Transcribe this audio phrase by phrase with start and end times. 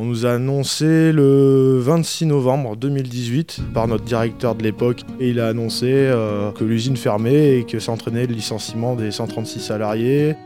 [0.00, 5.40] On nous a annoncé le 26 novembre 2018 par notre directeur de l'époque et il
[5.40, 10.36] a annoncé euh, que l'usine fermait et que s'entraînait le licenciement des 136 salariés.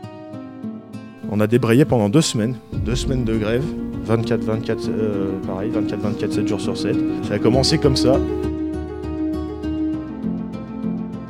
[1.29, 3.63] On a débrayé pendant deux semaines, deux semaines de grève,
[4.05, 6.95] 24, 24, euh, pareil, 24, 24, 7 jours sur 7.
[7.27, 8.19] Ça a commencé comme ça.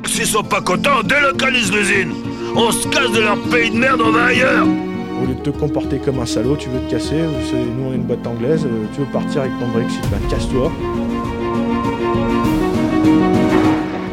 [0.06, 2.14] S'ils sont pas contents, on délocalise l'usine.
[2.56, 4.66] On se casse de leur pays de merde, on va ailleurs.
[5.22, 7.96] Au lieu de te comporter comme un salaud, tu veux te casser, nous on est
[7.96, 10.70] une boîte anglaise, euh, tu veux partir avec ton Brexit, ben casse-toi.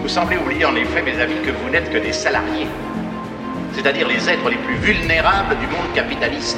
[0.02, 2.68] Vous semblez oublier en effet, mes amis, que vous n'êtes que des salariés,
[3.74, 6.58] c'est-à-dire les êtres les plus vulnérables du monde capitaliste,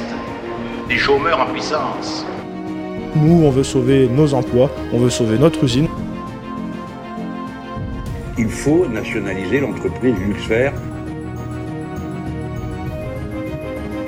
[0.88, 2.26] des chômeurs en puissance.
[3.16, 5.88] Nous on veut sauver nos emplois, on veut sauver notre usine.
[8.36, 10.70] Il faut nationaliser l'entreprise Luxfer.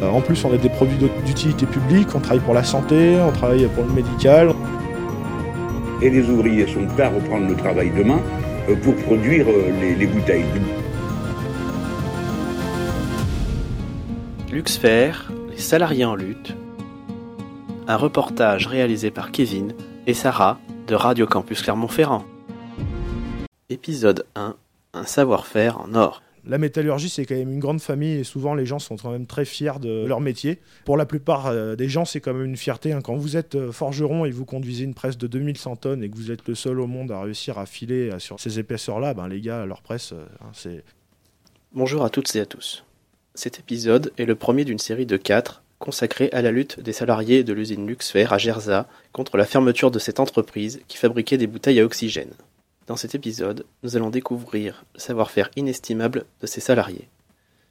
[0.03, 3.33] En plus on a des produits d'ut- d'utilité publique, on travaille pour la santé, on
[3.33, 4.53] travaille pour le médical.
[6.03, 8.21] Et les ouvriers sont prêts à reprendre le travail demain
[8.69, 10.45] euh, pour produire euh, les, les bouteilles.
[14.51, 15.13] Luxfer,
[15.51, 16.55] les salariés en lutte.
[17.89, 19.75] Un reportage réalisé par Kevin
[20.07, 22.25] et Sarah de Radio Campus Clermont-Ferrand.
[23.71, 24.55] Épisode 1
[24.95, 26.23] Un savoir-faire en or.
[26.49, 29.27] La métallurgie, c'est quand même une grande famille et souvent les gens sont quand même
[29.27, 30.59] très fiers de leur métier.
[30.85, 32.93] Pour la plupart euh, des gens, c'est quand même une fierté.
[32.93, 33.01] hein.
[33.03, 36.17] Quand vous êtes euh, forgeron et vous conduisez une presse de 2100 tonnes et que
[36.17, 39.27] vous êtes le seul au monde à réussir à filer euh, sur ces épaisseurs-là, ben,
[39.27, 40.85] les gars, leur presse, hein, c'est
[41.73, 42.85] Bonjour à toutes et à tous.
[43.35, 47.45] Cet épisode est le premier d'une série de quatre consacrée à la lutte des salariés
[47.45, 51.81] de l'usine Luxfer à Gerza contre la fermeture de cette entreprise qui fabriquait des bouteilles
[51.81, 52.33] à oxygène.
[52.87, 57.09] Dans cet épisode, nous allons découvrir le savoir-faire inestimable de ces salariés.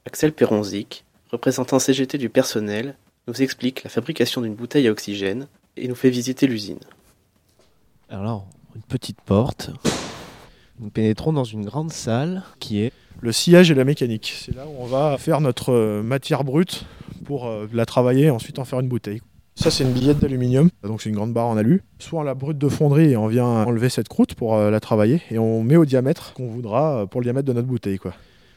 [0.04, 5.88] Axel Peronzik, représentant CGT du personnel, nous explique la fabrication d'une bouteille à oxygène et
[5.88, 6.80] nous fait visiter l'usine.
[8.10, 9.70] Alors, une petite porte.
[10.80, 14.34] Nous pénétrons dans une grande salle qui est le sillage et la mécanique.
[14.38, 16.84] C'est là où on va faire notre euh, matière brute
[17.24, 19.22] pour euh, la travailler et ensuite en faire une bouteille.
[19.56, 21.82] Ça, c'est une billette d'aluminium, donc c'est une grande barre en alu.
[21.98, 24.80] Soit on la brute de fonderie et on vient enlever cette croûte pour euh, la
[24.80, 27.96] travailler et on met au diamètre qu'on voudra euh, pour le diamètre de notre bouteille.
[27.96, 28.12] Quoi.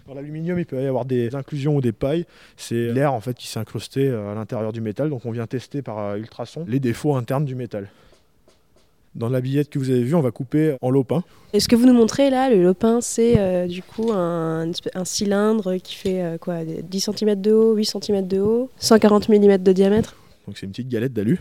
[0.07, 2.25] Dans l'aluminium, il peut y avoir des inclusions ou des pailles.
[2.57, 5.47] C'est l'air en fait qui s'est incrusté euh, à l'intérieur du métal, donc on vient
[5.47, 7.89] tester par ultrason les défauts internes du métal.
[9.15, 11.23] Dans la billette que vous avez vue, on va couper en lopin.
[11.53, 14.71] Et ce que vous nous montrez là, le lopin, c'est du coup un,
[15.05, 19.71] cylindre qui fait quoi 10 cm de haut, 8 cm de haut, 140 mm de
[19.71, 20.15] diamètre?
[20.49, 21.39] Donc c'est une petite galette d'alu.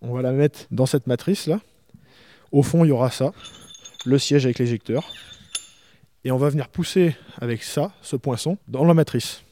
[0.00, 1.60] On va la mettre dans cette matrice là.
[2.52, 3.32] Au fond, il y aura ça,
[4.06, 5.04] le siège avec l'éjecteur.
[6.24, 9.42] Et on va venir pousser avec ça, ce poinçon, dans la matrice.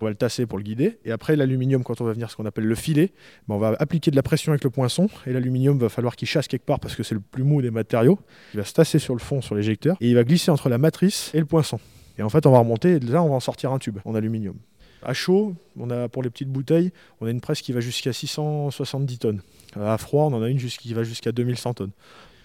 [0.00, 0.98] On va le tasser pour le guider.
[1.04, 3.12] Et après, l'aluminium, quand on va venir ce qu'on appelle le filet,
[3.46, 5.08] ben, on va appliquer de la pression avec le poinçon.
[5.24, 7.70] Et l'aluminium va falloir qu'il chasse quelque part parce que c'est le plus mou des
[7.70, 8.18] matériaux.
[8.52, 9.96] Il va se tasser sur le fond, sur l'éjecteur.
[10.00, 11.78] Et il va glisser entre la matrice et le poinçon.
[12.18, 12.94] Et en fait, on va remonter.
[12.94, 14.56] Et là, on va en sortir un tube en aluminium.
[15.02, 18.12] À chaud, on a pour les petites bouteilles, on a une presse qui va jusqu'à
[18.12, 19.40] 670 tonnes.
[19.78, 21.90] À froid, on en a une qui va jusqu'à 2100 tonnes.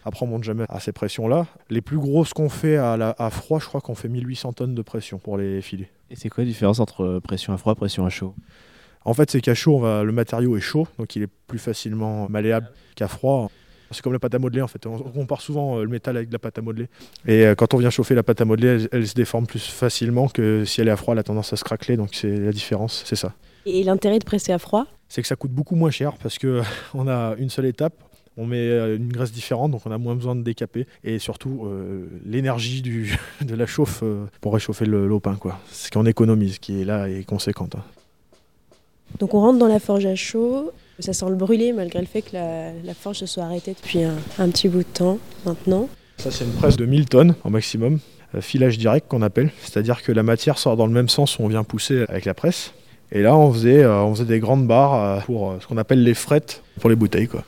[0.06, 1.48] Après, on monte jamais à ces pressions-là.
[1.70, 4.76] Les plus grosses qu'on fait à, la- à froid, je crois qu'on fait 1800 tonnes
[4.76, 5.90] de pression pour les filets.
[6.12, 8.36] Et c'est quoi la différence entre pression à froid et pression à chaud?
[9.06, 11.60] En fait, c'est qu'à chaud, on va- le matériau est chaud, donc il est plus
[11.60, 13.50] facilement malléable qu'à froid.
[13.94, 14.86] C'est comme la pâte à modeler en fait.
[14.86, 16.88] On on compare souvent euh, le métal avec de la pâte à modeler.
[17.28, 19.66] Et euh, quand on vient chauffer la pâte à modeler, elle, elle se déforme plus
[19.66, 21.98] facilement que si elle est à froid, elle a tendance à se craqueler.
[21.98, 23.34] Donc c'est la différence, c'est ça.
[23.66, 24.86] Et l'intérêt de presser à froid?
[25.08, 26.62] C'est que ça coûte beaucoup moins cher parce que
[26.94, 27.94] on a une seule étape.
[28.36, 30.88] On met euh, une graisse différente, donc on a moins besoin de décaper.
[31.04, 32.82] Et surtout, euh, l'énergie
[33.42, 35.36] de la chauffe euh, pour réchauffer le lopin.
[35.36, 35.60] Quoi.
[35.72, 37.76] Ce qu'on économise, qui est là et conséquente.
[37.76, 37.84] hein.
[39.20, 40.72] Donc on rentre dans la forge à chaud.
[41.04, 44.04] Ça sent le brûler malgré le fait que la, la forge se soit arrêtée depuis
[44.04, 45.90] un, un petit bout de temps maintenant.
[46.18, 48.00] Ça, c'est une presse de 1000 tonnes au maximum.
[48.36, 49.52] euh, Filage direct qu'on appelle.
[49.62, 52.34] C'est-à-dire que la matière sort dans le même sens où on vient pousser avec la
[52.34, 52.72] presse.
[53.12, 56.04] Et là, on faisait, euh, on faisait des grandes barres euh, pour ce qu'on appelle
[56.04, 57.28] les frettes pour les bouteilles.
[57.28, 57.44] Quoi.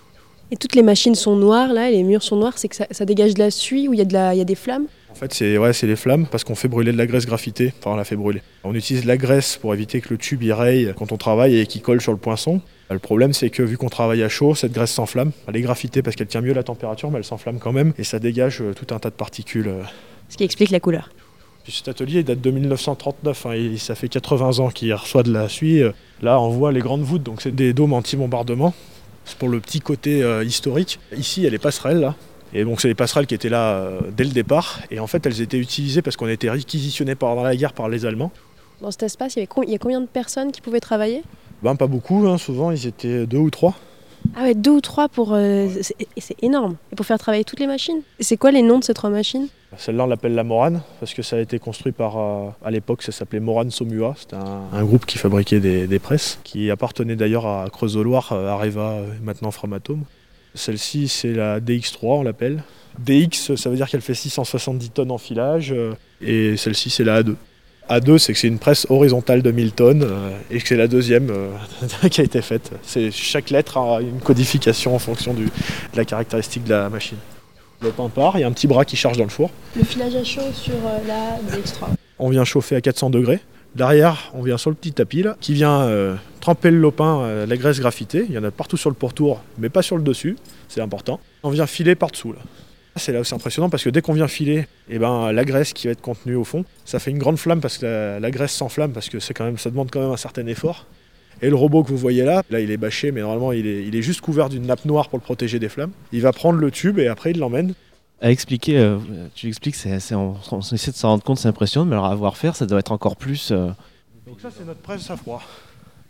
[0.52, 3.06] Et toutes les machines sont noires là, les murs sont noirs, c'est que ça, ça
[3.06, 4.86] dégage de la suie ou il y, a de la- il y a des flammes?
[5.10, 7.74] En fait, c'est ouais, les flammes parce qu'on fait brûler de la graisse graphitée.
[7.80, 8.42] Enfin, on la fait brûler.
[8.66, 11.66] On utilise la graisse pour éviter que le tube y raye quand on travaille et
[11.68, 12.60] qu'il colle sur le poinçon.
[12.90, 15.32] Le problème, c'est que vu qu'on travaille à chaud, cette graisse s'enflamme.
[15.48, 18.04] Elle est graphitée parce qu'elle tient mieux la température, mais elle s'enflamme quand même et
[18.04, 19.68] ça dégage euh, tout un tas de particules.
[19.68, 19.82] euh.
[20.30, 21.10] Ce qui explique la couleur.
[21.64, 25.32] Puis cet atelier date de 1939, hein, et ça fait 80 ans qu'il reçoit de
[25.34, 25.82] la suie.
[25.82, 25.92] Euh,
[26.22, 28.74] Là, on voit les grandes voûtes, donc c'est des dômes anti-bombardement.
[29.26, 31.00] C'est pour le petit côté euh, historique.
[31.18, 32.16] Ici, il y a les passerelles là.
[32.54, 34.80] Et donc c'est les passerelles qui étaient là euh, dès le départ.
[34.92, 38.06] Et en fait, elles étaient utilisées parce qu'on était réquisitionnés pendant la guerre par les
[38.06, 38.32] Allemands.
[38.82, 40.80] Dans cet espace, il y, avait com- il y a combien de personnes qui pouvaient
[40.80, 41.24] travailler?
[41.64, 43.74] Ben pas beaucoup, hein, souvent ils étaient deux ou trois.
[44.36, 45.34] Ah ouais, deux ou trois pour.
[45.34, 46.76] euh, c'est- C'est énorme.
[46.92, 48.02] Et pour faire travailler toutes les machines.
[48.20, 49.48] C'est quoi les noms de ces trois machines?
[49.78, 52.18] Celle-là, on l'appelle la Morane, parce que ça a été construit par.
[52.18, 54.16] euh, à l'époque, ça s'appelait Morane Somua.
[54.18, 58.82] C'était un, un groupe qui fabriquait des, des presses, qui appartenait d'ailleurs à Creusot-Loire, Areva,
[58.94, 60.04] euh, maintenant Framatome.
[60.56, 62.64] Celle-ci, c'est la DX3, on l'appelle.
[62.98, 65.76] DX, ça veut dire qu'elle fait 670 tonnes en filage,
[66.22, 67.36] et celle-ci, c'est la A2.
[67.90, 70.88] A2, c'est que c'est une presse horizontale de 1000 tonnes, euh, et que c'est la
[70.88, 71.50] deuxième euh,
[72.10, 72.72] qui a été faite.
[72.84, 75.50] C'est, chaque lettre a une codification en fonction du- de
[75.98, 77.18] la caractéristique de la machine.
[77.82, 79.52] Le pain part, il y a un petit bras qui charge dans le four.
[79.76, 81.88] Le filage à chaud sur euh, la DX3.
[82.20, 83.40] On vient chauffer à 400 degrés.
[83.76, 87.46] Derrière, on vient sur le petit tapis là, qui vient euh, tremper le lopin, euh,
[87.46, 88.26] la graisse graffitée.
[88.30, 90.38] Il y en a partout sur le pourtour, mais pas sur le dessus.
[90.70, 91.20] C'est important.
[91.44, 92.40] On vient filer par-dessous là.
[92.98, 95.74] C'est là où c'est impressionnant parce que dès qu'on vient filer, eh ben, la graisse
[95.74, 98.32] qui va être contenue au fond, ça fait une grande flamme parce que la, la
[98.32, 100.86] graisse s'enflamme parce que c'est quand même, ça demande quand même un certain effort.
[101.42, 103.84] Et le robot que vous voyez là, là il est bâché, mais normalement il est,
[103.86, 105.92] il est juste couvert d'une nappe noire pour le protéger des flammes.
[106.14, 107.74] Il va prendre le tube et après il l'emmène
[108.22, 108.98] À expliquer, euh,
[109.36, 112.06] tu expliques, c'est, c'est- on, on essaie de s'en rendre compte, c'est impressionnant, mais alors
[112.06, 113.52] à voir faire, ça doit être encore plus.
[113.52, 113.68] euh,
[114.26, 115.42] Donc ça, c'est notre presse à froid.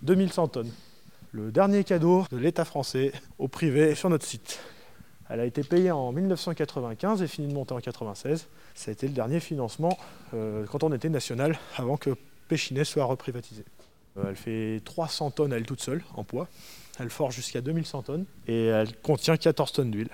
[0.03, 0.69] 2100 tonnes.
[1.31, 4.59] Le dernier cadeau de l'État français au privé sur notre site.
[5.29, 8.47] Elle a été payée en 1995 et finie de monter en 96.
[8.75, 9.97] Ça a été le dernier financement
[10.33, 12.11] euh, quand on était national, avant que
[12.47, 13.63] Péchinet soit reprivatisé.
[14.17, 16.47] Euh, elle fait 300 tonnes à elle toute seule, en poids.
[16.99, 20.09] Elle forge jusqu'à 2100 tonnes et elle contient 14 tonnes d'huile.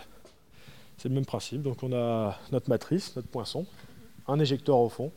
[0.98, 1.62] C'est le même principe.
[1.62, 3.66] Donc on a notre matrice, notre poinçon,
[4.28, 5.12] un éjecteur au fond,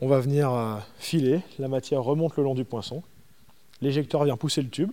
[0.00, 3.02] on va venir euh, filer, la matière remonte le long du poinçon,
[3.80, 4.90] l'éjecteur vient pousser le tube,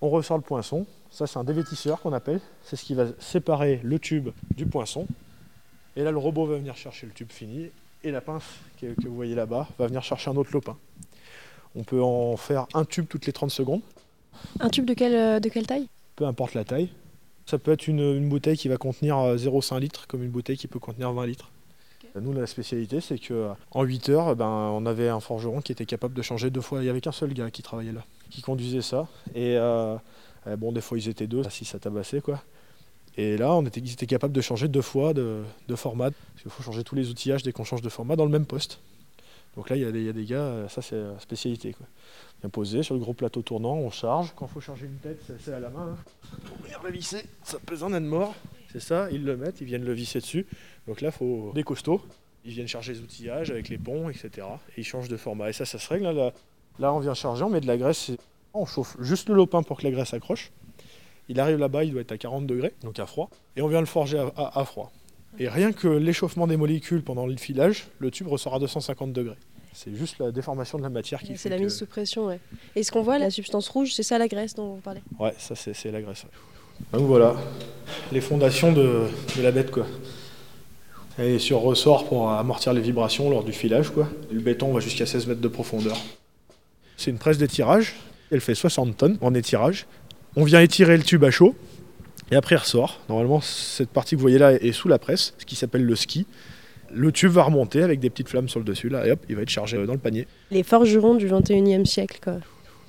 [0.00, 3.80] on ressort le poinçon, ça c'est un dévétisseur qu'on appelle, c'est ce qui va séparer
[3.82, 5.06] le tube du poinçon,
[5.96, 7.70] et là le robot va venir chercher le tube fini,
[8.02, 8.44] et la pince
[8.80, 10.76] que, que vous voyez là-bas va venir chercher un autre lopin.
[11.74, 13.82] On peut en faire un tube toutes les 30 secondes,
[14.58, 15.88] Un tube de quelle, euh, de quelle taille?
[16.16, 16.88] Peu importe la taille.
[17.46, 20.56] Ça peut être une, une bouteille qui va contenir euh, 0,5 litres, comme une bouteille
[20.56, 21.50] qui peut contenir 20 litres.
[22.20, 25.72] Nous, la spécialité, c'est que euh, en 8 heures, ben, on avait un forgeron qui
[25.72, 26.80] était capable de changer deux fois.
[26.80, 29.06] Il n'y avait qu'un seul gars qui travaillait là, qui conduisait ça.
[29.34, 29.96] Et euh,
[30.46, 32.42] euh, bon, des fois, ils étaient deux, si ça tabassait, quoi.
[33.16, 36.10] Et là, on était, ils étaient capables de changer deux fois de, de format.
[36.10, 38.46] Parce qu'il faut changer tous les outillages dès qu'on change de format dans le même
[38.46, 38.80] poste.
[39.56, 41.18] Donc là, il y, a des- il y a des gars, euh, ça c'est la
[41.18, 41.72] spécialité.
[41.72, 41.84] Quoi.
[42.40, 44.32] Bien posé sur le gros plateau tournant, on charge.
[44.36, 45.96] Quand il faut charger une tête, c'est- à la main.
[45.98, 46.38] hein.
[46.46, 48.32] Pour venir le visser, ça pèse un âne mort.
[48.70, 50.46] C'est ça, ils le mettent, ils viennent le visser dessus.
[50.86, 52.00] Donc là, il faut des costauds.
[52.44, 54.46] Ils viennent charger les outillages avec les ponts, etc.
[54.76, 55.50] Et ils changent de format.
[55.50, 56.06] Et ça, ça se règle.
[56.06, 56.32] hein, Là,
[56.78, 58.10] là on vient charger, on met de la graisse.
[58.10, 58.18] et-
[58.54, 60.50] On chauffe juste le lopin pour que la graisse accroche.
[61.28, 63.30] Il arrive là-bas, il doit être à 40 degrés, donc à froid.
[63.56, 64.90] Et on vient le forger à, à- à froid.
[65.38, 69.36] Et rien que l'échauffement des molécules pendant le filage, le tube ressort à 250 degrés.
[69.72, 72.40] C'est juste la déformation de la matière qui C'est la que- mise sous pression, ouais.
[72.74, 75.32] Et ce qu'on voit, la substance rouge, c'est ça la graisse dont vous parlez Ouais,
[75.38, 76.24] ça c'est la graisse.
[76.24, 76.98] ouais.
[76.98, 77.36] Donc voilà,
[78.10, 79.02] les fondations de,
[79.36, 79.86] de la bête quoi.
[81.18, 84.08] Elle est sur ressort pour amortir les vibrations lors du filage quoi.
[84.32, 85.96] Le béton va jusqu'à 16 mètres de profondeur.
[87.00, 87.94] C'est une presse d'étirage,
[88.30, 89.86] elle fait 60 tonnes en étirage.
[90.36, 91.54] On vient étirer le tube à chaud
[92.30, 93.00] et après il ressort.
[93.08, 95.96] Normalement cette partie que vous voyez là est sous la presse, ce qui s'appelle le
[95.96, 96.26] ski.
[96.92, 99.36] Le tube va remonter avec des petites flammes sur le dessus là et hop, il
[99.36, 100.26] va être chargé dans le panier.
[100.50, 102.34] Les forgerons du 21e siècle, quoi.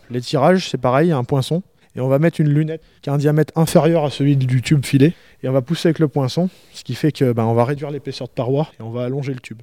[0.09, 1.63] L'étirage, c'est pareil, il y a un poinçon.
[1.95, 4.85] Et on va mettre une lunette qui a un diamètre inférieur à celui du tube
[4.85, 5.13] filé.
[5.41, 7.91] Et on va pousser avec le poinçon, ce qui fait que ben, on va réduire
[7.91, 9.61] l'épaisseur de paroi et on va allonger le tube.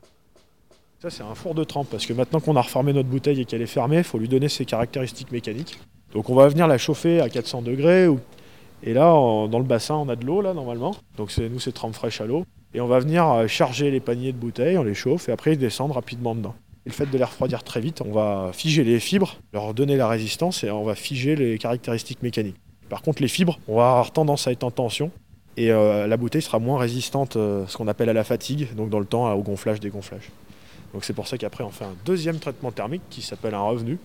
[1.01, 3.45] Ça, c'est un four de trempe, parce que maintenant qu'on a reformé notre bouteille et
[3.45, 5.79] qu'elle est fermée, il faut lui donner ses caractéristiques mécaniques.
[6.13, 8.09] Donc on va venir la chauffer à 400 degrés.
[8.83, 10.97] Et là, dans le bassin, on a de l'eau, là, normalement.
[11.17, 12.45] Donc nous, c'est trempe fraîche à l'eau.
[12.75, 15.53] Et on va venir euh, charger les paniers de bouteilles, on les chauffe, et après
[15.53, 16.55] ils descendent rapidement dedans.
[16.85, 19.97] Et le fait de les refroidir très vite, on va figer les fibres, leur donner
[19.97, 22.57] la résistance et on va figer les caractéristiques mécaniques.
[22.89, 25.11] Par contre, les fibres, on va avoir tendance à être en tension
[25.57, 28.91] et euh, la bouteille sera moins résistante, euh, ce qu'on appelle à la fatigue, donc
[28.91, 30.31] dans le temps au gonflage, dégonflage.
[30.93, 33.99] Donc c'est pour ça qu'après on fait un deuxième traitement thermique qui s'appelle un revenu.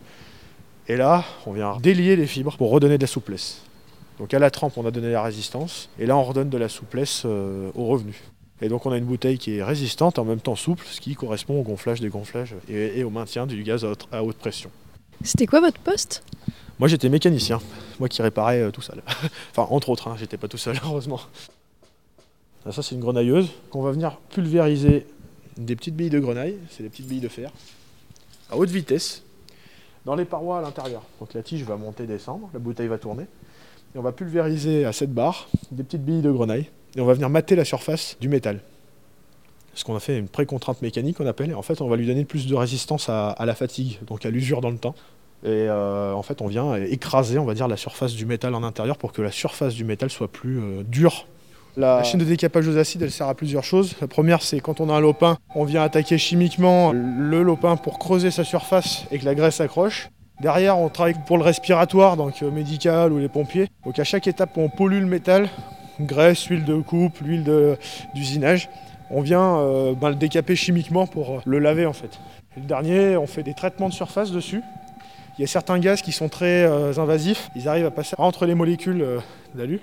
[0.88, 3.62] Et là, on vient délier les fibres pour redonner de la souplesse.
[4.20, 6.70] Donc à la trempe, on a donné la résistance et là on redonne de la
[6.70, 8.22] souplesse euh, au revenu.
[8.62, 11.02] Et donc on a une bouteille qui est résistante et en même temps souple, ce
[11.02, 14.38] qui correspond au gonflage, dégonflage et, et au maintien du gaz à haute, à haute
[14.38, 14.70] pression.
[15.24, 16.24] C'était quoi votre poste?
[16.80, 17.60] Moi j'étais mécanicien,
[18.00, 19.02] moi qui réparais euh, tout seul.
[19.52, 21.20] enfin entre autres, hein, j'étais pas tout seul heureusement.
[22.70, 25.06] Ça c'est une grenailleuse qu'on va venir pulvériser
[25.58, 27.52] des petites billes de grenaille, c'est des petites billes de fer,
[28.50, 29.24] à haute vitesse,
[30.06, 31.04] dans les parois à l'intérieur.
[31.20, 33.24] Donc la tige va monter, descendre, la bouteille va tourner,
[33.96, 37.14] et on va pulvériser à cette barre des petites billes de grenaille, et on va
[37.14, 38.60] venir mater la surface du métal.
[39.76, 42.06] Ce qu'on a fait une pré-contrainte mécanique, on appelle, et en fait on va lui
[42.06, 44.96] donner plus de résistance à, la fatigue, donc à l'usure dans le temps.
[45.46, 48.64] Et euh, en fait, on vient écraser, on va dire, la surface du métal en
[48.64, 51.28] intérieur pour que la surface du métal soit plus euh, dure.
[51.76, 53.96] La machine de décapage aux acides, elle sert à plusieurs choses.
[54.00, 57.98] La première, c'est quand on a un lopin, on vient attaquer chimiquement le lopin pour
[57.98, 60.10] creuser sa surface et que la graisse accroche.
[60.40, 63.70] Derrière, on travaille pour le respiratoire, donc euh, médical ou les pompiers.
[63.86, 65.50] Donc à chaque étape, on pollue le métal,
[66.00, 67.78] graisse, huile de coupe, l'huile
[68.14, 68.70] d'usinage.
[69.10, 72.20] On vient euh, ben, le décaper chimiquement pour euh, le laver en fait.
[72.56, 74.62] Le dernier, on fait des traitements de surface dessus.
[75.40, 76.66] Il y a certains gaz qui sont très
[77.00, 77.50] invasifs.
[77.56, 79.04] Ils arrivent à passer entre les molécules
[79.56, 79.80] d'alu.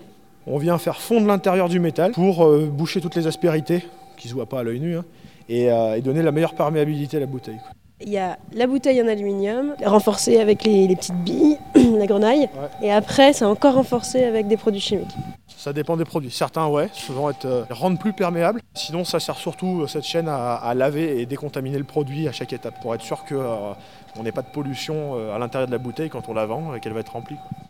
[0.52, 3.84] On vient faire fondre l'intérieur du métal pour euh, boucher toutes les aspérités
[4.16, 5.04] qui ne se voient pas à l'œil nu hein,
[5.48, 7.58] et, euh, et donner la meilleure perméabilité à la bouteille.
[7.58, 7.70] quoi.
[8.02, 11.58] Il y a la bouteille en aluminium, renforcée avec les, les petites billes,
[11.98, 12.48] la grenaille.
[12.82, 15.14] Et après, c'est encore renforcé avec des produits chimiques.
[15.46, 16.30] Ça dépend des produits.
[16.30, 18.60] Certains, ouais, vont être euh, rendre plus perméables.
[18.74, 22.32] Sinon, ça sert surtout euh, cette chaîne à, à laver et décontaminer le produit à
[22.32, 23.72] chaque étape pour être sûr que euh,
[24.18, 26.80] on n'ait pas de pollution à l'intérieur de la bouteille quand on la vend et
[26.80, 27.36] qu'elle va être remplie.
[27.36, 27.69] quoi.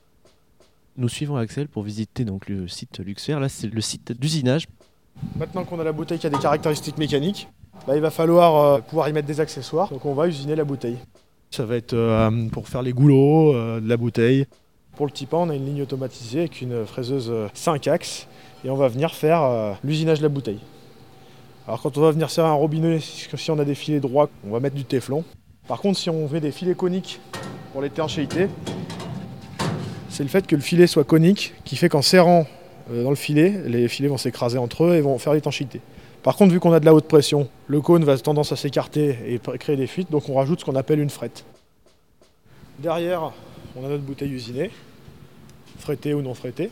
[1.01, 3.41] Nous suivons Axel pour visiter donc le site Luxfer.
[3.41, 4.67] Là, c'est le site d'usinage.
[5.39, 7.49] Maintenant qu'on a la bouteille qui a des caractéristiques mécaniques,
[7.87, 9.89] bah, il va falloir euh, pouvoir y mettre des accessoires.
[9.89, 10.99] Donc on va usiner la bouteille.
[11.51, 14.45] Ça va être euh, pour faire les goulots euh, de la bouteille.
[14.95, 18.29] Pour le typan, on a une ligne automatisée avec une fraiseuse 5 axes
[18.63, 20.61] et on va venir faire euh, l'usinage de la bouteille.
[21.67, 24.29] Alors quand on va venir serrer un robinet, si si on a des filets droits,
[24.47, 25.25] on va mettre du téflon.
[25.67, 27.21] Par contre, si on met des filets coniques
[27.73, 28.49] pour l'étanchéité,
[30.21, 32.47] c'est le fait que le filet soit conique qui fait qu'en serrant
[32.93, 35.81] euh, dans le filet, les filets vont s'écraser entre eux et vont faire l'étanchéité.
[36.23, 39.17] Par contre, vu qu'on a de la haute pression, le cône va tendance à s'écarter
[39.27, 41.47] et créer des fuites, donc on rajoute ce qu'on appelle une frette.
[42.81, 43.33] Derrière,
[43.75, 44.71] on a notre bouteille usinée,
[45.79, 46.69] frettée ou non frettée.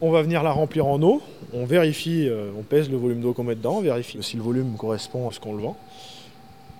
[0.00, 1.20] On va venir la remplir en eau,
[1.52, 4.42] on vérifie, euh, on pèse le volume d'eau qu'on met dedans, on vérifie si le
[4.42, 5.76] volume correspond à ce qu'on le vend.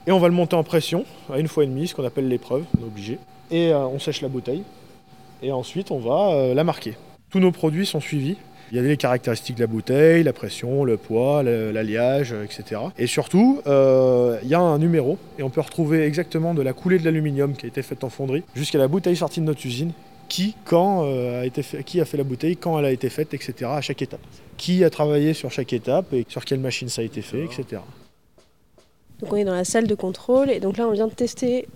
[0.07, 2.26] Et on va le monter en pression à une fois et demie, ce qu'on appelle
[2.26, 3.19] l'épreuve, on est obligé.
[3.50, 4.62] Et euh, on sèche la bouteille.
[5.43, 6.95] Et ensuite, on va euh, la marquer.
[7.31, 8.37] Tous nos produits sont suivis.
[8.73, 12.81] Il y a les caractéristiques de la bouteille, la pression, le poids, l'alliage, euh, etc.
[12.99, 16.73] Et surtout, euh, il y a un numéro et on peut retrouver exactement de la
[16.73, 19.64] coulée de l'aluminium qui a été faite en fonderie jusqu'à la bouteille sortie de notre
[19.64, 19.93] usine,
[20.28, 23.71] qui, quand, a été qui a fait la bouteille, quand elle a été faite, etc.
[23.71, 24.21] à chaque étape.
[24.57, 27.83] Qui a travaillé sur chaque étape et sur quelle machine ça a été fait, etc.
[29.20, 31.66] Donc on est dans la salle de contrôle et donc là on vient de tester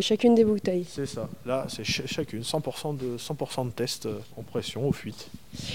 [0.00, 0.86] chacune des bouteilles.
[0.88, 1.28] C'est ça.
[1.44, 5.28] Là, c'est ch- chacune, 100% de, 100% de tests euh, en pression, aux fuites.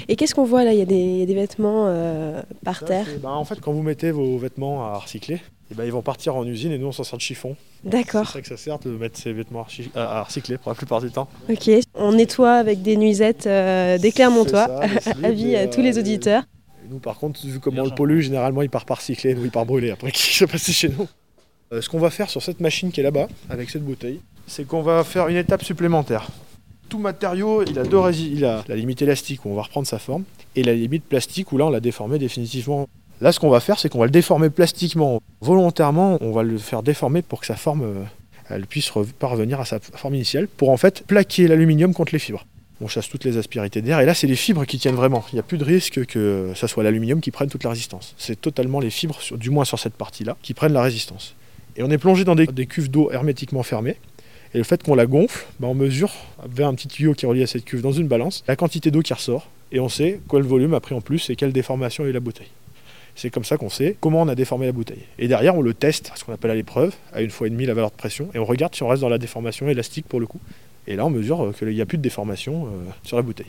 [0.07, 0.71] Et qu'est-ce qu'on voit là?
[0.71, 3.05] Il y a des, il y a des vêtements euh, par terre.
[3.05, 6.01] c'est- ben, en fait, quand vous mettez vos vêtements à recycler, eh ben, ils vont
[6.01, 7.57] partir en usine et nous on s'en sert de chiffon.
[7.83, 8.29] C'est D'accord.
[8.29, 10.75] ça que ça sert de mettre ces vêtements à recy- à à recycler pour la
[10.75, 11.27] plupart du temps.
[11.49, 11.69] Ok.
[11.95, 14.67] On nettoie avec des nuisettes euh, des Clermontois.
[15.01, 16.43] C'est Avis à tous les euh, auditeurs.
[16.89, 19.51] Nous par contre, vu comment on le pollue, généralement il part par recycler, nous il
[19.51, 21.07] part brûler après qu'il soit passé chez nous.
[21.71, 24.65] Euh, ce qu'on va faire sur cette machine qui est là-bas, avec cette bouteille, c'est
[24.65, 26.27] qu'on va faire une étape supplémentaire.
[26.89, 29.99] Tout matériau, il a deux il a la limite élastique où on va reprendre sa
[29.99, 30.23] forme,
[30.55, 32.87] et la limite plastique où là on l'a déformé définitivement.
[33.21, 35.21] Là ce qu'on va faire, c'est qu'on va le déformer plastiquement.
[35.41, 38.03] Volontairement, on va le faire déformer pour que sa forme euh,
[38.49, 42.45] elle puisse parvenir à sa forme initiale, pour en fait plaquer l'aluminium contre les fibres.
[42.81, 45.25] On chasse toutes les aspérités d'air, et là c'est les fibres qui tiennent vraiment.
[45.31, 48.15] Il n'y a plus de risque que ça soit l'aluminium qui prenne toute la résistance.
[48.17, 51.35] C'est totalement les fibres, du moins sur cette partie-là, qui prennent la résistance.
[51.75, 53.97] Et on est plongé dans des, des cuves d'eau hermétiquement fermées.
[54.53, 56.11] Et le fait qu'on la gonfle, bah, on mesure
[56.47, 58.91] vers un petit tuyau qui est relié à cette cuve dans une balance la quantité
[58.91, 59.47] d'eau qui ressort.
[59.71, 62.19] Et on sait quel volume a pris en plus et quelle déformation a eu la
[62.19, 62.49] bouteille.
[63.15, 65.03] C'est comme ça qu'on sait comment on a déformé la bouteille.
[65.19, 67.65] Et derrière, on le teste, ce qu'on appelle à l'épreuve, à une fois et demie
[67.65, 70.19] la valeur de pression, et on regarde si on reste dans la déformation élastique pour
[70.19, 70.39] le coup.
[70.89, 72.69] Et là, on mesure euh, qu'il n'y a plus de déformation euh,
[73.03, 73.47] sur la bouteille.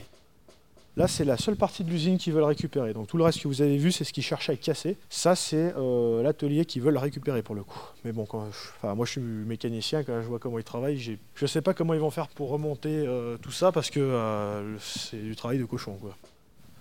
[0.97, 2.93] Là, c'est la seule partie de l'usine qui veut le récupérer.
[2.93, 4.97] Donc tout le reste que vous avez vu, c'est ce qui cherche à être cassé.
[5.09, 7.79] Ça, c'est euh, l'atelier qui veut le récupérer pour le coup.
[8.05, 11.19] Mais bon, quand enfin, moi je suis mécanicien, quand je vois comment ils travaillent, j'ai-
[11.37, 14.01] je ne sais pas comment ils vont faire pour remonter euh, tout ça parce que
[14.01, 15.95] euh, c'est du travail de cochon.
[16.01, 16.15] quoi.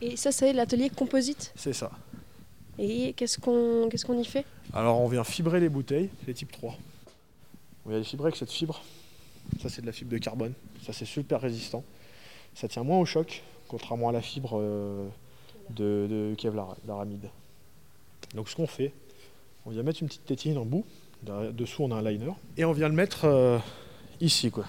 [0.02, 1.54] Et ça, c'est l'atelier composite?
[1.56, 1.92] C'est ça.
[2.80, 4.46] Et qu'est-ce qu'on qu'est-ce qu'on y fait?
[4.74, 6.76] Alors on vient fibrer les bouteilles, les types 3.
[7.86, 8.82] On vient les fibrer avec cette fibre?
[9.62, 10.54] Ça c'est de la fibre de carbone.
[10.86, 11.84] Ça c'est super résistant.
[12.54, 15.08] Ça tient moins au choc, contrairement à la fibre euh,
[15.72, 16.76] de, de Kevlar.
[18.36, 18.94] Donc ce qu'on fait,
[19.66, 20.86] on vient mettre une petite tétine en bout.
[21.24, 22.32] Dessous on a un liner.
[22.58, 23.60] Et on vient le mettre euh,
[24.22, 24.52] ici.
[24.52, 24.66] quoi.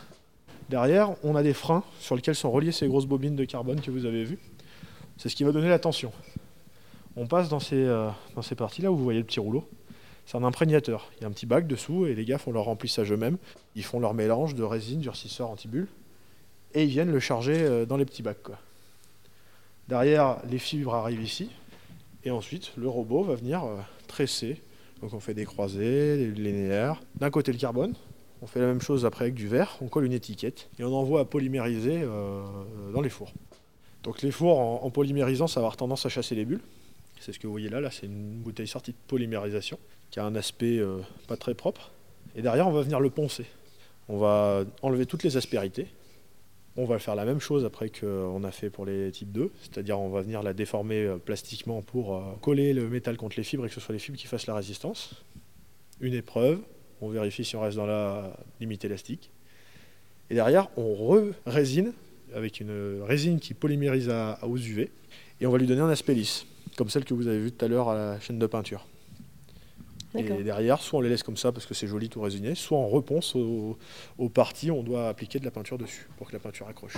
[0.69, 3.91] Derrière, on a des freins sur lesquels sont reliées ces grosses bobines de carbone que
[3.91, 4.39] vous avez vues.
[5.17, 6.13] C'est ce qui va donner la tension.
[7.17, 9.69] On passe dans ces, euh, dans ces parties-là où vous voyez le petit rouleau.
[10.31, 11.11] C'est un imprégnateur.
[11.17, 13.37] Il y a un petit bac dessous et les gars font leur remplissage eux-mêmes.
[13.75, 15.89] Ils font leur mélange de résine, durcisseur, antibulle.
[16.73, 18.39] Et ils viennent le charger euh, dans les petits bacs.
[19.89, 21.51] Derrière, les fibres arrivent ici.
[22.23, 23.75] Et ensuite, le robot va venir euh,
[24.07, 24.63] tresser.
[25.03, 27.03] Donc on fait des croisés, des linéaires.
[27.17, 27.97] D'un côté le carbone,
[28.41, 30.95] On fait la même chose après avec du verre, on colle une étiquette et on
[30.95, 32.45] envoie à polymériser euh,
[32.95, 33.33] dans les fours.
[34.05, 36.63] Donc les fours en polymérisant, ça va avoir tendance à chasser les bulles.
[37.19, 39.77] C'est ce que vous voyez là, là c'est une bouteille sortie de polymérisation
[40.11, 40.99] qui a un aspect euh,
[41.29, 41.91] pas très propre.
[42.35, 43.47] Et derrière, on va venir le poncer.
[44.09, 45.87] On va enlever toutes les aspérités.
[46.77, 49.99] On va faire la même chose après qu'on a fait pour les types 2, c'est-à-dire
[49.99, 53.67] on va venir la déformer euh, plastiquement pour euh, coller le métal contre les fibres
[53.67, 55.23] et que ce soit les fibres qui fassent la résistance.
[56.01, 56.61] Une épreuve,
[57.01, 59.31] on vérifie si on reste dans la limite élastique.
[60.31, 61.93] Et derrière, on re-résine
[62.35, 64.91] avec une résine qui polymérise à, hausse UV
[65.41, 67.65] et on va lui donner un aspect lisse, comme celle que vous avez vue tout
[67.65, 68.87] à l'heure à la chaîne de peinture.
[70.17, 72.79] Et derrière, soit on les laisse comme ça parce que c'est joli tout résiné, soit
[72.79, 73.79] on reponce aux,
[74.19, 76.97] aux parties, on doit appliquer de la peinture dessus pour que la peinture accroche.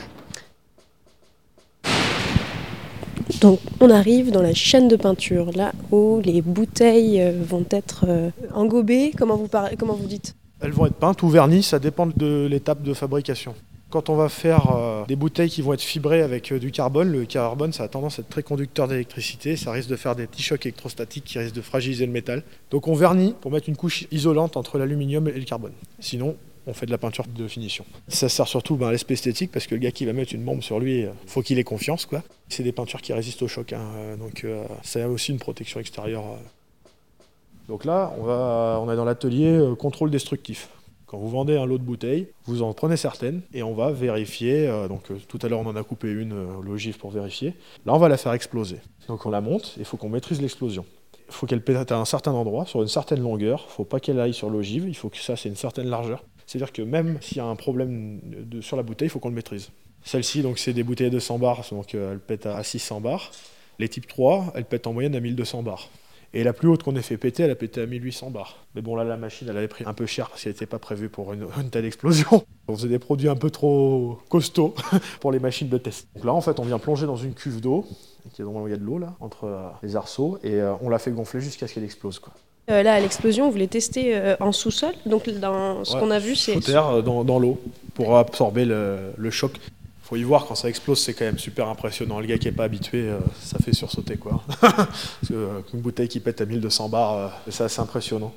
[3.41, 8.05] Donc on arrive dans la chaîne de peinture, là où les bouteilles euh, vont être
[8.09, 9.13] euh, engobées.
[9.19, 10.35] Comment vous, parlez, comment vous dites?
[10.61, 13.55] Elles vont être peintes ou vernies, ça dépend de l'étape de fabrication.
[13.93, 17.13] Quand on va faire euh, des bouteilles qui vont être fibrées avec euh, du carbone,
[17.13, 20.27] le carbone ça a tendance à être très conducteur d'électricité, ça risque de faire des
[20.27, 22.43] petits chocs électrostatiques qui risquent de fragiliser le métal.
[22.71, 25.75] Donc on vernit pour mettre une couche isolante entre l'aluminium et le carbone.
[26.01, 27.85] Sinon, on fait de la peinture de finition.
[28.09, 30.43] Ça sert surtout ben, à l'aspect esthétique parce que le gars qui va mettre une
[30.43, 32.07] bombe sur lui, euh, faut qu'il ait confiance.
[32.07, 32.23] quoi.
[32.49, 34.47] C'est des peintures qui résistent au choc, hein, donc
[34.83, 36.25] ça a aussi une protection extérieure.
[37.69, 40.71] Donc là, on, est dans l'atelier contrôle destructif.
[41.13, 44.67] Quand vous vendez un lot de bouteilles, vous en prenez certaines et on va vérifier.
[44.67, 47.53] euh, donc euh, tout à l'heure, on en a coupé une euh, l'ogive pour vérifier.
[47.85, 48.79] Là, on va la faire exploser.
[49.09, 50.87] Donc on la monte et il faut qu'on maîtrise l'explosion.
[51.29, 53.61] Il faut qu'elle pète à un certain endroit, sur une certaine longueur.
[53.67, 54.89] Il ne faut pas qu'elle aille sur l'ogive.
[54.89, 56.25] Il faut que ça, c'est une certaine largeur.
[56.47, 58.23] C'est-à-dire que même s'il y a un problème
[58.63, 59.69] sur la bouteille, il faut qu'on le maîtrise.
[60.05, 63.31] Celle-ci, donc, c'est des bouteilles de 200 bars, donc elle pète à 600 bars.
[63.79, 65.91] Les types 3, elles pètent en moyenne à 1200 bars.
[66.35, 68.57] Et la plus haute qu'on ait fait péter, elle a pété à 1800 bars.
[68.75, 70.79] Mais bon, là, la machine, elle avait pris un peu cher parce qu'elle n'était pas
[70.79, 72.45] prévue pour une, une telle explosion.
[72.69, 74.75] On faisait des produits un peu trop costauds
[75.21, 76.09] pour les machines de test.
[76.15, 77.85] Donc là, en fait, on vient plonger dans une cuve d'eau,
[78.33, 80.89] qui est il y a de l'eau là, entre euh, les arceaux, et euh, on
[80.89, 82.19] la fait gonfler jusqu'à ce qu'elle explose.
[82.19, 82.33] Quoi.
[82.71, 84.93] Euh, Là, à l'explosion, vous les testez euh, en sous-sol.
[85.05, 87.61] Donc dans ce Ouais, qu'on a vu, c'est sous terre, dans, dans l'eau,
[87.95, 89.53] pour absorber le, le choc.
[90.13, 92.21] Faut y voir quand ça explose, c'est quand même super impressionnant.
[92.21, 94.43] Le gars qui est pas habitué, euh, ça fait sursauter quoi.
[94.61, 94.87] Parce
[95.27, 98.35] que, euh, une bouteille qui pète à 1200 bars, euh, c'est assez impressionnant.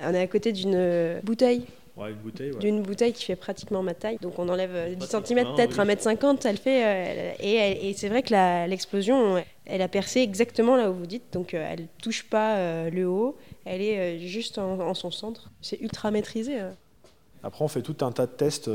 [0.00, 1.62] on est à côté d'une euh, bouteille,
[1.96, 2.58] Ouais, une bouteille, ouais.
[2.58, 4.18] d'une bouteille qui fait pratiquement ma taille.
[4.20, 5.94] Donc on enlève euh, 10 cm, peut-être oui.
[5.94, 6.82] 1m50, elle fait.
[6.84, 11.32] euh, et c'est vrai que l'explosion, elle a percé exactement là où vous dites.
[11.32, 15.12] Donc euh, elle touche pas euh, le haut, elle est euh, juste en, en son
[15.12, 15.52] centre.
[15.62, 16.60] C'est ultra maîtrisé.
[16.60, 16.70] euh.
[17.44, 18.68] Après, on fait tout un tas de tests.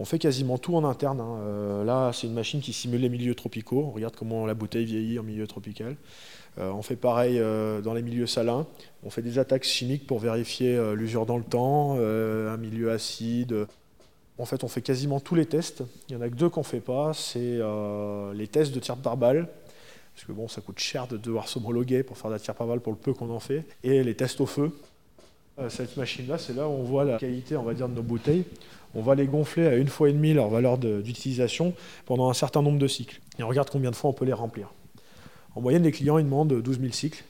[0.00, 1.20] On fait quasiment tout en interne.
[1.20, 1.38] hein.
[1.40, 3.84] Euh, là, c'est une machine qui simule les milieux tropicaux.
[3.88, 5.96] On regarde comment la bouteille vieillit en milieu tropical.
[6.58, 8.66] Euh, on fait pareil euh, dans les milieux salins.
[9.02, 13.66] On fait des attaques chimiques pour vérifier l'usure dans le temps, un milieu acide.
[14.38, 15.82] En fait, on fait quasiment tous les tests.
[16.08, 17.12] Il n'y en a que deux qu'on ne fait pas.
[17.12, 17.60] C'est
[18.34, 19.48] les tests de tir par balle.
[20.14, 22.66] Parce que bon, ça coûte cher de devoir s'homologuer pour faire de la tir par
[22.66, 23.64] balle pour le peu qu'on en fait.
[23.84, 24.72] Et les tests au feu.
[25.58, 28.44] Euh, Cette machine-là, c'est là où on voit la qualité, on va de nos bouteilles.
[28.94, 31.74] On va les gonfler à une fois et demie leur valeur d'utilisation
[32.06, 33.20] pendant un certain nombre de cycles.
[33.38, 34.72] Et on regarde combien de fois on peut les remplir.
[35.54, 37.22] En moyenne, les clients ils demandent 12 000 cycles.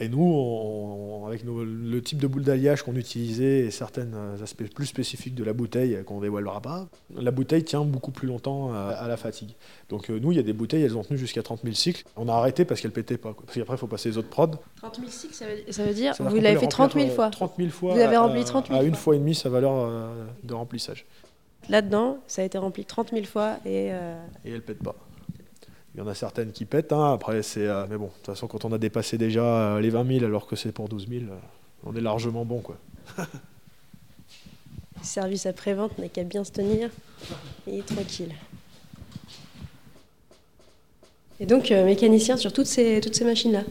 [0.00, 4.06] Et nous, on- on- avec nos- le type de boule d'alliage qu'on utilisait et certains
[4.42, 8.72] aspects plus spécifiques de la bouteille qu'on dévoilera pas, la bouteille tient beaucoup plus longtemps
[8.72, 9.50] à, à la fatigue.
[9.88, 12.04] Donc euh, nous, il y a des bouteilles, elles ont tenu jusqu'à 30 000 cycles.
[12.16, 13.34] On a arrêté parce qu'elles pétaient pas.
[13.34, 13.42] quoi.
[13.46, 14.52] Parce qu'après, il faut passer les autres prods.
[14.76, 17.04] 30 000 cycles, ça veut, ça veut dire Ça vous l'avez fait les 30 000
[17.06, 17.26] remplir, fois.
[17.26, 17.94] euh, 30 000 fois.
[17.94, 19.00] Vous avez à- rempli 30 000 À une fois.
[19.02, 21.04] fois et demie sa valeur euh, de remplissage.
[21.68, 24.94] Là-dedans, ça a été rempli 30 000 fois et euh, Et elle pète pas.
[25.98, 27.66] Il y en a certaines qui pètent, hein, après c'est.
[27.66, 30.24] euh, mais bon, de toute façon, quand on a dépassé déjà euh, les 20 000
[30.24, 31.34] alors que c'est pour 12 000, euh,
[31.84, 32.76] on est largement bon quoi.
[33.18, 33.24] le
[35.02, 36.90] service après-vente n'a qu'à bien se tenir
[37.66, 38.32] et tranquille.
[41.40, 43.64] Et donc, mécanicien sur toutes ces, toutes ces machines-là.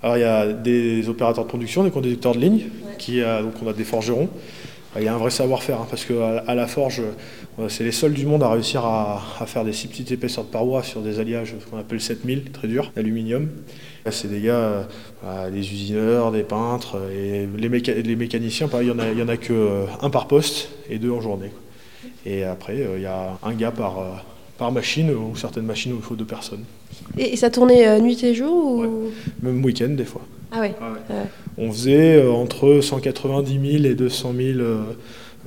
[0.00, 3.66] Alors il y a des opérateurs de production, des conducteurs de ligne, qui, donc on
[3.66, 4.28] a des forgerons.
[4.96, 7.02] Il y a un vrai savoir-faire, hein, parce qu'à à la forge,
[7.58, 10.44] euh, c'est les seuls du monde à réussir à, à faire des si petites épaisseurs
[10.44, 13.48] de parois sur des alliages, ce qu'on appelle 7000, très durs, d'aluminium.
[14.10, 14.82] C'est des gars, euh,
[15.22, 19.10] voilà, des usineurs, des peintres, et les, méca- les mécaniciens, pareil, il n'y en a,
[19.12, 21.50] y en a que euh, un par poste et deux en journée.
[22.26, 24.22] Et après, euh, il y a un gars par,
[24.58, 26.64] par machine, ou certaines machines où il faut deux personnes.
[27.18, 29.10] Et, et ça tournait nuit et jour ou...
[29.42, 30.20] Même week-end, des fois.
[30.54, 30.74] Ah ouais.
[31.58, 34.82] On faisait euh, entre 190 000 et 200 000 euh,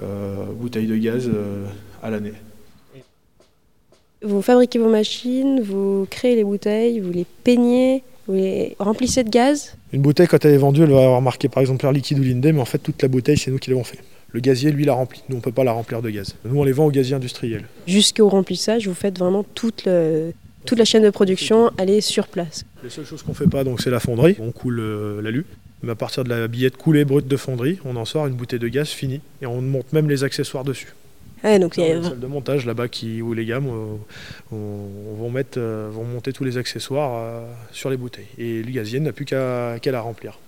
[0.04, 1.66] euh, bouteilles de gaz euh,
[2.04, 2.34] à l'année.
[4.24, 9.30] Vous fabriquez vos machines, vous créez les bouteilles, vous les peignez, vous les remplissez de
[9.30, 9.76] gaz?
[9.94, 12.24] Une bouteille, quand elle est vendue, elle va avoir marqué par exemple l'air liquide ou
[12.24, 14.00] l'indé, mais en fait, toute la bouteille, c'est nous qui l'avons fait.
[14.32, 15.22] Le gazier, lui, la remplit.
[15.30, 16.36] Nous, on peut pas la remplir de gaz.
[16.44, 17.64] Nous, on les vend au gazier industriel.
[17.88, 20.34] Jusqu'au remplissage, vous faites vraiment toute, le-
[20.68, 22.66] toute la chaîne de production, elle est sur place.
[22.84, 24.36] Les seules choses qu'on fait pas, donc, c'est la fonderie.
[24.40, 25.46] On coule euh, l'alu.
[25.84, 28.60] Mais à partir de la billette coulée brute de fonderie, on en sort une bouteille
[28.60, 29.22] de gaz finie.
[29.42, 30.94] Et on monte même les accessoires dessus.
[31.44, 33.58] Ouais, donc il y Dans a- une salle de montage là-bas qui, où les gars
[33.58, 33.96] euh,
[34.52, 38.26] on- vont, mettre, euh, vont monter tous les accessoires sur les bouteilles.
[38.40, 40.40] Et le gazier n'a plus qu'à qu'à la remplir.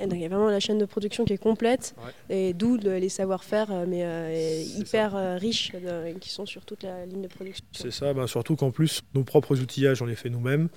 [0.00, 1.94] Et donc il y a vraiment la chaîne de production qui est complète,
[2.30, 2.34] Ouais.
[2.48, 5.72] et d'où le- les savoir-faire, euh, mais euh, hyper euh, riches,
[6.20, 7.64] qui sont sur toute la ligne de production.
[7.72, 10.68] C'est ça, ben, surtout qu'en plus, nos propres outillages, on les fait nous-mêmes.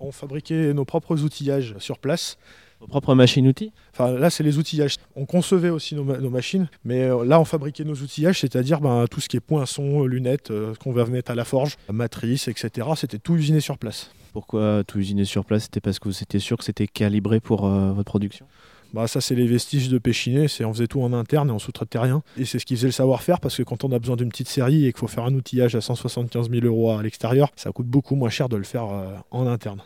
[0.00, 2.36] On fabriquait nos propres outillages sur place.
[2.80, 4.96] Vos propres machines-outils Enfin, là, c'est les outillages.
[5.14, 8.80] On concevait aussi nos, ma- nos machines, mais euh, là, on fabriquait nos outillages, c'est-à-dire
[8.82, 12.48] ben, tout ce qui est poinçon, lunettes, euh, qu'on va mettre à la forge, matrice,
[12.48, 12.86] etc.
[12.96, 14.10] C'était tout usiné sur place.
[14.36, 17.64] Pourquoi tout usiner sur place C'était parce que vous étiez sûr que c'était calibré pour
[17.64, 18.44] euh, votre production?
[18.92, 20.46] Bah, ça, c'est les vestiges de Péchiné.
[20.60, 22.22] On faisait tout en interne et on sous-traitait rien.
[22.36, 24.48] Et c'est ce qui faisait le savoir-faire parce que quand on a besoin d'une petite
[24.48, 27.86] série et qu'il faut faire un outillage à 175 000 euros à l'extérieur, ça coûte
[27.86, 29.80] beaucoup moins cher de le faire euh, en interne.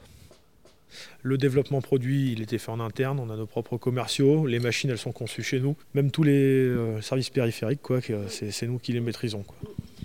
[1.22, 3.20] Le développement produit, il était fait en interne.
[3.20, 4.48] On a nos propres commerciaux.
[4.48, 5.76] Les machines, elles sont conçues chez nous.
[5.94, 9.44] Même tous les euh, services périphériques, quoi, c'est nous qui les maîtrisons.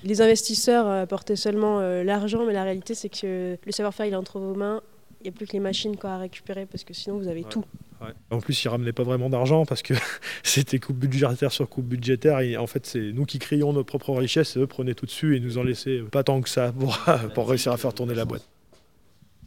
[0.05, 4.13] Les investisseurs euh, apportaient seulement euh, l'argent, mais la réalité c'est que le savoir-faire il
[4.13, 4.81] est entre vos mains.
[5.21, 7.41] Il n'y a plus que les machines quoi, à récupérer parce que sinon vous avez
[7.43, 7.49] Ouais.
[7.49, 7.65] tout.
[8.01, 8.11] Ouais.
[8.29, 9.93] En plus, ils ramenaient pas vraiment d'argent parce que
[10.43, 12.41] c'était coupe budgétaire sur coupe budgétaire.
[12.41, 15.35] Et en fait, c'est nous qui crions nos propres richesses et eux prenaient tout dessus
[15.35, 16.99] et nous en laissaient pas tant que ça pour,
[17.33, 18.47] pour réussir à faire tourner la boîte.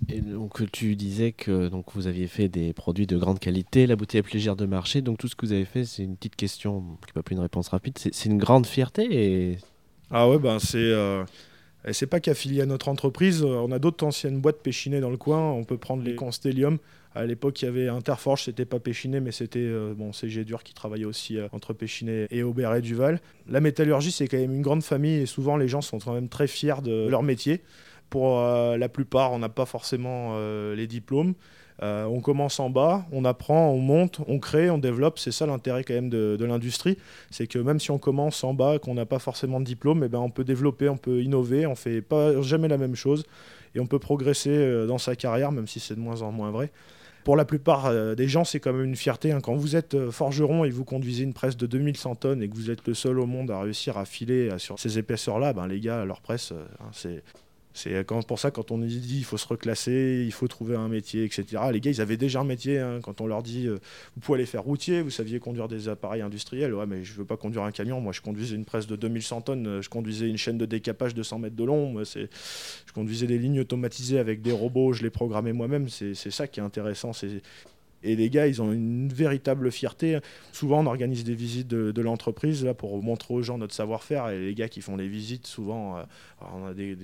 [0.08, 3.96] Et donc tu disais que donc vous aviez fait des produits de grande qualité, la
[3.96, 5.02] bouteille est plus légère de marché.
[5.02, 7.34] Donc tout ce que vous avez fait, c'est une petite question qui n'est pas plus
[7.34, 7.98] une réponse rapide.
[7.98, 9.58] C'est c'est une grande fierté et
[10.10, 10.78] Ah ouais, ben c'est.
[10.78, 11.24] euh,
[11.86, 15.10] et c'est pas qu'affilié à notre entreprise, euh, on a d'autres anciennes boîtes péchinées dans
[15.10, 15.52] le coin.
[15.52, 16.78] On peut prendre les Constellium.
[17.14, 20.62] À l'époque, il y avait Interforge, c'était pas Péchiné, mais c'était euh, bon, CG Dur
[20.62, 23.20] qui travaillait aussi euh, entre Péchiné et Aubert et Duval.
[23.48, 26.28] La métallurgie, c'est quand même une grande famille et souvent les gens sont quand même
[26.28, 27.62] très fiers de leur métier.
[28.10, 30.34] Pour la plupart, on n'a pas forcément
[30.72, 31.34] les diplômes.
[31.82, 35.18] Euh, on commence en bas, on apprend, on monte, on crée, on développe.
[35.18, 36.98] C'est ça l'intérêt quand même de, l'industrie.
[37.30, 40.08] C'est que même si on commence en bas, qu'on n'a pas forcément de diplôme, eh
[40.08, 43.24] ben, on peut développer, on peut innover, on fait pas jamais la même chose.
[43.74, 46.50] Et on peut progresser euh, dans sa carrière, même si c'est de moins en moins
[46.50, 46.72] vrai.
[47.24, 49.30] Pour la plupart euh, des gens, c'est quand même une fierté.
[49.30, 49.40] hein.
[49.40, 52.70] Quand vous êtes forgeron et vous conduisez une presse de 2100 tonnes et que vous
[52.70, 56.04] êtes le seul au monde à réussir à filer sur ces épaisseurs-là, ben, les gars,
[56.04, 57.22] leur presse, hein, c'est
[57.74, 60.88] c'est quand- pour ça, quand on dit il faut se reclasser, il faut trouver un
[60.88, 61.44] métier, etc.
[61.72, 62.78] Les gars, ils avaient déjà un métier.
[62.80, 62.98] hein.
[63.02, 63.78] Quand on leur dit euh,
[64.14, 66.74] vous pouvez aller faire routier, vous saviez conduire des appareils industriels.
[66.74, 68.00] Ouais, mais je veux pas conduire un camion.
[68.00, 69.66] Moi, je conduisais une presse de 2100 tonnes.
[69.66, 72.02] euh, Je conduisais une chaîne de décapage de 100 mètres de long.
[72.02, 74.92] Je conduisais des lignes automatisées avec des robots.
[74.92, 75.88] Je les programmais moi-même.
[75.88, 77.12] C'est ça qui est intéressant.
[77.12, 77.42] C'est
[78.02, 80.18] et les gars, ils ont une véritable fierté.
[80.52, 84.28] Souvent, on organise des visites de, l'entreprise là pour montrer aux gens notre savoir-faire.
[84.28, 86.02] Et les gars qui font les visites, souvent, euh,
[86.54, 86.96] on a des,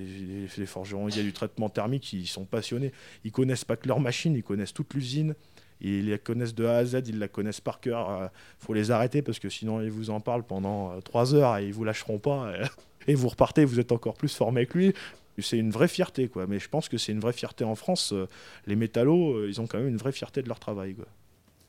[0.66, 2.92] forgerons, il y a du traitement thermique, ils sont passionnés.
[3.24, 5.34] Ils connaissent pas que leur machine, ils connaissent toute l'usine.
[5.80, 8.30] Ils la connaissent de A à Z, ils la connaissent par cœur.
[8.60, 11.58] Il faut les arrêter parce que sinon, ils vous en parlent pendant euh, trois heures
[11.58, 12.52] et ils vous lâcheront pas.
[13.06, 14.94] Et vous repartez, vous êtes encore plus formé que lui.
[15.38, 16.46] C'est une vraie fierté, quoi.
[16.46, 18.12] Mais je pense que c'est une vraie fierté en France.
[18.12, 18.28] Euh,
[18.66, 21.06] Les métallos, euh, ils ont quand même une vraie fierté de leur travail, quoi.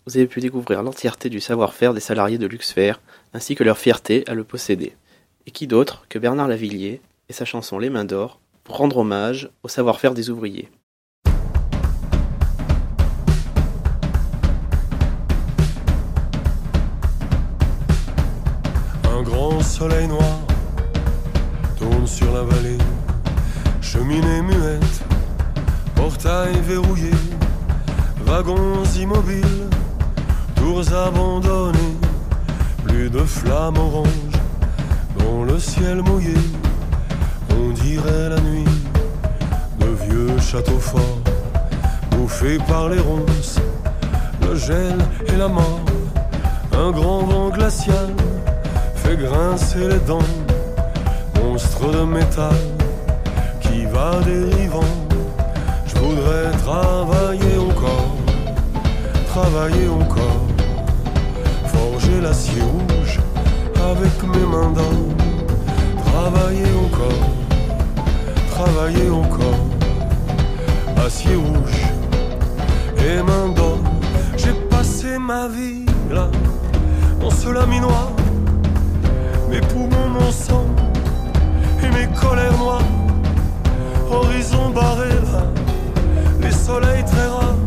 [0.08, 2.93] Vous avez pu découvrir l'entièreté du savoir-faire des salariés de Luxfer,
[3.34, 4.93] ainsi que leur fierté à le posséder.
[5.47, 9.49] Et qui d'autre que Bernard Lavillier et sa chanson Les Mains d'Or pour rendre hommage
[9.63, 10.69] au savoir-faire des ouvriers.
[19.12, 20.39] Un grand soleil noir
[21.78, 22.78] tourne sur la vallée,
[24.06, 25.04] cheminée muette,
[25.96, 27.12] portail verrouillé,
[28.26, 29.70] wagons immobiles,
[30.56, 31.98] tours abandonnées,
[32.84, 34.39] plus de flammes oranges
[35.18, 36.36] dans le ciel mouillé,
[37.50, 38.65] on dirait la nuit
[39.80, 41.22] de vieux châteaux forts,
[42.12, 43.60] bouffés par les ronces,
[44.41, 45.82] le gel et la mort,
[46.78, 48.13] un grand vent glacial
[48.98, 50.32] fait grincer les dents,
[51.41, 52.74] monstre de métal
[53.95, 54.93] va dérivant.
[55.88, 58.12] Je voudrais travailler encore,
[59.34, 60.41] travailler encore,
[61.73, 63.19] forger l'acier rouge
[63.91, 64.99] avec mes mains d'or,
[66.10, 67.25] travailler encore,
[68.55, 69.63] travailler encore,
[71.05, 71.81] acier rouge
[73.08, 73.79] et main d'or.
[74.36, 76.27] J'ai passé ma vie là,
[77.21, 78.10] dans ce laminoir
[79.49, 80.65] mes poumons, mon sang
[81.84, 82.94] et mes colères noires
[84.15, 85.10] horizon barré,
[86.41, 87.58] les soleils très rares,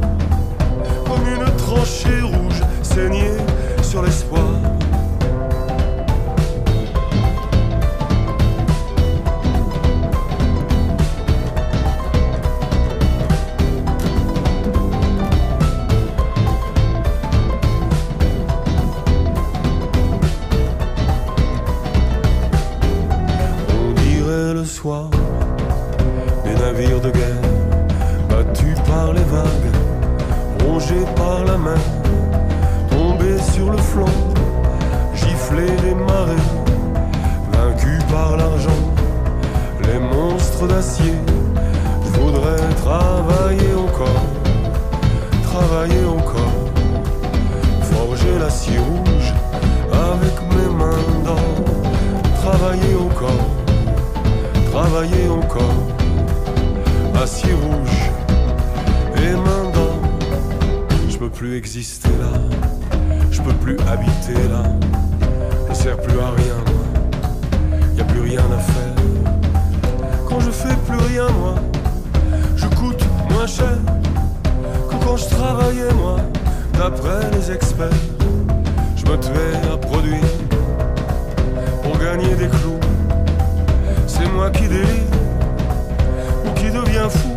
[1.07, 3.37] comme une tranchée rouge saignée
[3.83, 4.45] sur l'espoir.
[24.79, 25.11] soir
[26.73, 27.43] navire de guerre,
[28.29, 29.73] battu par les vagues,
[30.63, 31.83] rongé par la main,
[32.91, 34.17] tombé sur le flanc,
[35.15, 36.47] giflé des marées,
[37.53, 38.83] vaincu par l'argent,
[39.87, 41.15] les monstres d'acier.
[42.13, 44.25] Faudrait travailler encore,
[45.51, 46.59] travailler encore,
[47.93, 49.31] forger l'acier rouge
[50.11, 51.49] avec mes mains d'or,
[52.43, 53.47] travailler encore,
[54.71, 55.98] travailler encore,
[57.23, 58.11] acier rouge
[59.17, 59.99] et main d'or.
[61.09, 62.39] Je peux plus exister là,
[63.31, 64.65] je peux plus habiter là,
[65.69, 66.85] je sers plus à rien moi,
[67.97, 68.95] y a plus rien à faire.
[70.29, 71.55] Quand je fais plus rien moi,
[72.57, 73.79] je coûte moins cher
[74.89, 76.19] que quand je travaillais moi,
[76.79, 77.91] d'après les experts.
[78.97, 80.33] Je me tuais à produire
[81.83, 82.81] pour gagner des clous.
[84.07, 85.18] C'est moi qui délire
[86.69, 87.31] qui devient fou.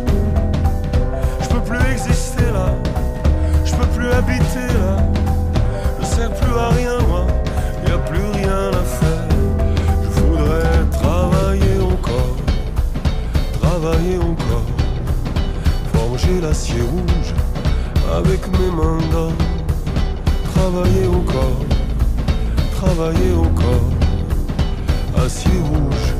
[1.42, 2.74] Je peux plus exister là,
[3.64, 4.96] je peux plus habiter là.
[6.00, 7.26] Je sers plus à rien moi,
[7.86, 9.26] y a plus rien à faire.
[10.02, 12.36] Je voudrais travailler encore,
[13.60, 14.68] travailler encore,
[15.94, 17.32] forger l'acier rouge
[18.14, 19.32] avec mes mains d'or.
[20.54, 21.60] Travailler encore,
[22.76, 23.88] travailler encore,
[25.24, 26.11] acier rouge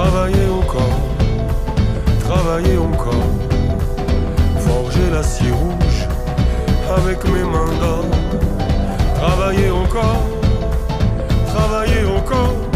[0.00, 1.00] Travailler encore,
[2.20, 3.30] travailler encore,
[4.60, 6.06] forger l'acier rouge
[6.96, 8.04] avec mes mains d'or.
[9.16, 10.22] Travailler encore,
[11.48, 12.67] travailler encore,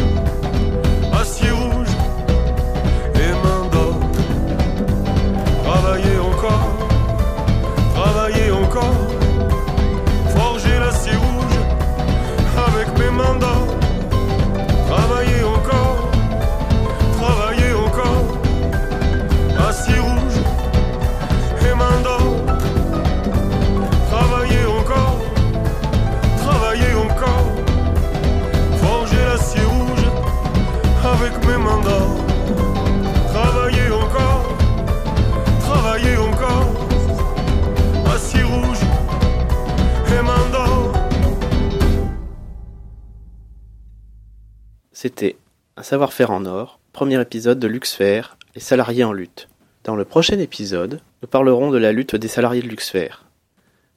[45.92, 48.22] savoir-faire en or, premier épisode de Luxfer,
[48.55, 49.50] les salariés en lutte.
[49.85, 53.11] Dans le prochain épisode, nous parlerons de la lutte des salariés de Luxfer.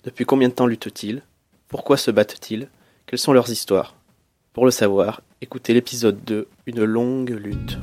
[0.03, 1.21] Depuis combien de temps luttent-ils?
[1.69, 2.67] Pourquoi se battent-ils?
[3.05, 3.95] Quelles sont leurs histoires?
[4.51, 7.77] Pour le savoir, écoutez l'épisode 2, Une longue lutte.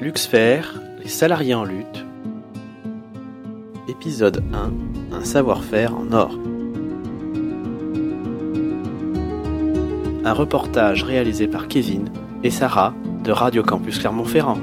[0.00, 0.60] Luxfer,
[1.02, 2.04] les salariés en lutte.
[3.88, 4.72] Épisode 1,
[5.12, 6.38] Un savoir-faire en or.
[10.24, 12.10] Un reportage réalisé par Kevin
[12.42, 14.58] et Sarah de Radio Campus Clermont-Ferrand.